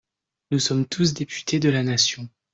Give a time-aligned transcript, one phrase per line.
[0.49, 2.27] Nous sommes tous députés de la nation.